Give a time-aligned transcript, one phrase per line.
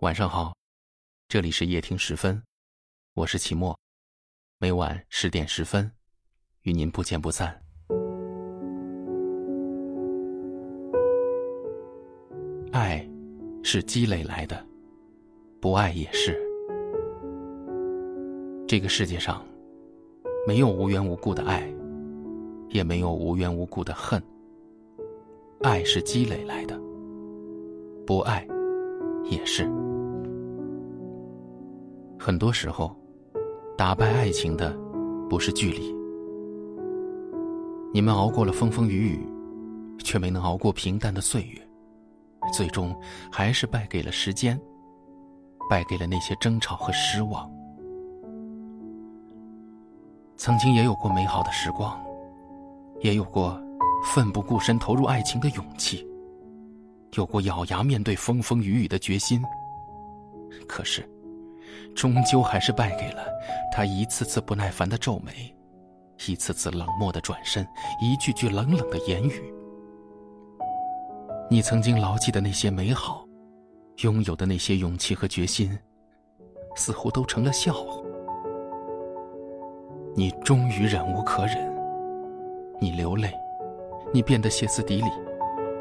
[0.00, 0.54] 晚上好，
[1.28, 2.40] 这里是夜听十分，
[3.14, 3.76] 我是齐墨，
[4.58, 5.90] 每晚十点十分，
[6.62, 7.60] 与您不见不散。
[12.70, 13.04] 爱
[13.64, 14.64] 是积累来的，
[15.60, 16.40] 不爱也是。
[18.68, 19.44] 这个世界上
[20.46, 21.68] 没有无缘无故的爱，
[22.68, 24.22] 也没有无缘无故的恨。
[25.64, 26.80] 爱是积累来的，
[28.06, 28.46] 不爱
[29.24, 29.68] 也是。
[32.18, 32.94] 很多时候，
[33.76, 34.76] 打败爱情的
[35.30, 35.94] 不是距离。
[37.94, 39.26] 你们熬过了风风雨雨，
[39.98, 41.68] 却没能熬过平淡的岁月，
[42.52, 42.94] 最终
[43.30, 44.60] 还是败给了时间，
[45.70, 47.50] 败给了那些争吵和失望。
[50.36, 51.98] 曾经也有过美好的时光，
[53.00, 53.58] 也有过
[54.04, 56.06] 奋不顾身投入爱情的勇气，
[57.14, 59.40] 有过咬牙面对风风雨雨的决心。
[60.66, 61.08] 可是。
[61.94, 63.22] 终究还是败给了
[63.72, 65.54] 他一次次不耐烦的皱眉，
[66.26, 67.66] 一次次冷漠的转身，
[68.00, 69.52] 一句句冷冷的言语。
[71.50, 73.24] 你曾经牢记的那些美好，
[74.02, 75.78] 拥有的那些勇气和决心，
[76.76, 78.02] 似乎都成了笑话。
[80.14, 81.56] 你终于忍无可忍，
[82.80, 83.32] 你流泪，
[84.12, 85.10] 你变得歇斯底里，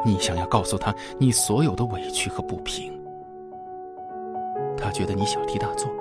[0.06, 2.97] 你想要告诉他你所有的委屈和不平。
[4.88, 5.92] 他觉得你小题大做，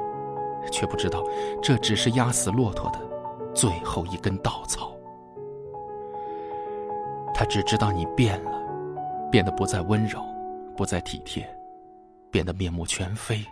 [0.71, 1.21] 却不知道
[1.61, 3.01] 这只是压死骆驼的
[3.53, 4.93] 最后一根稻草。
[7.35, 8.63] 他只知道你变了，
[9.29, 10.25] 变得不再温柔，
[10.77, 11.45] 不再体贴，
[12.31, 13.45] 变得面目全非，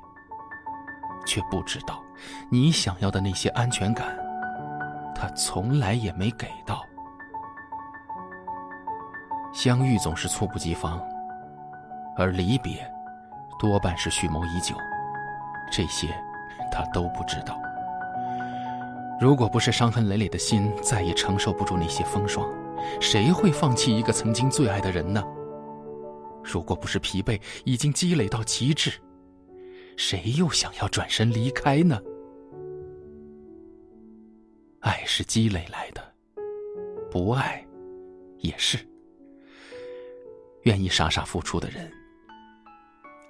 [1.27, 2.01] 却不知道
[2.49, 4.17] 你想要的那些安全感，
[5.17, 6.81] 他从来也没给到。
[9.53, 11.05] 相遇总是猝不及防，
[12.17, 12.89] 而离别
[13.59, 14.77] 多半是蓄谋已久。
[15.77, 16.07] 这些，
[16.71, 17.61] 他都不知道。
[19.21, 22.49] 如果不是伤痕累累的心再也承受不住那些风霜，
[23.01, 25.21] 谁会放弃一个曾经最爱的人呢？
[26.45, 28.93] 如果不是疲惫已经积累到极致，
[29.97, 32.01] 谁又想要转身离开呢？
[34.79, 36.01] 爱是积累来的，
[37.11, 37.67] 不爱
[38.39, 38.79] 也是。
[40.63, 41.91] 愿意傻傻付出的人，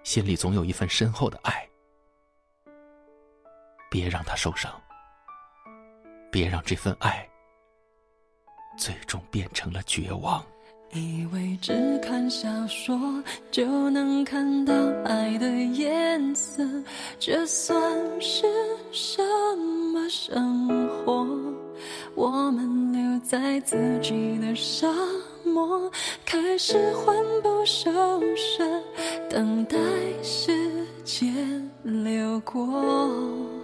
[0.03, 1.64] 心里总有一份深厚的爱。
[3.95, 4.73] 别让他受伤，
[6.29, 7.25] 别让这份爱
[8.77, 10.45] 最终变成了绝望。
[10.93, 12.99] 以为只看小说
[13.53, 16.69] 就能看到爱的颜色，
[17.21, 17.81] 这算
[18.21, 18.43] 是
[18.91, 19.23] 什
[19.93, 21.25] 么生活？
[22.17, 24.93] 我们留在自己的沙
[25.45, 25.89] 漠，
[26.27, 27.93] 开始魂不守
[28.35, 28.65] 舍，
[29.31, 29.79] 等待
[30.21, 33.64] 时间流过。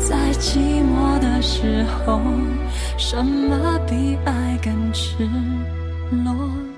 [0.00, 2.20] 在寂寞的时候，
[2.96, 5.28] 什么比爱更赤
[6.24, 6.77] 裸？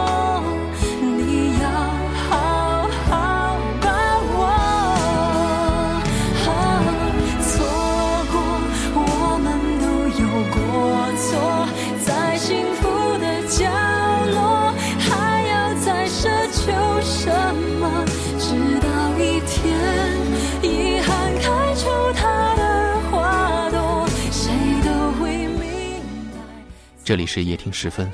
[27.11, 28.09] 这里是夜听时分，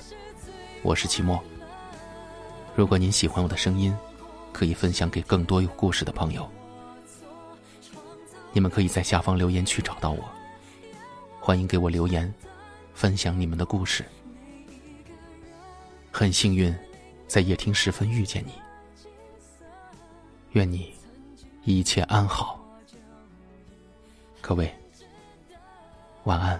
[0.82, 1.40] 我是齐墨。
[2.76, 3.96] 如果您喜欢我的声音，
[4.52, 6.50] 可以分享给更多有故事的朋友。
[8.54, 10.24] 你们可以在下方留言区找到我，
[11.40, 12.34] 欢迎给我留言，
[12.96, 14.04] 分享你们的故事。
[16.12, 16.76] 很幸运，
[17.28, 18.54] 在夜听时分遇见你，
[20.54, 20.92] 愿你
[21.66, 22.60] 一切安好。
[24.42, 24.74] 各位，
[26.24, 26.60] 晚安。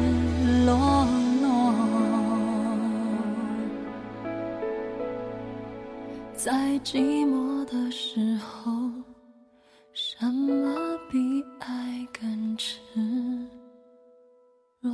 [6.43, 6.51] 在
[6.83, 8.71] 寂寞的时候
[9.93, 11.19] 什么比
[11.59, 12.79] 爱更赤
[14.79, 14.91] 裸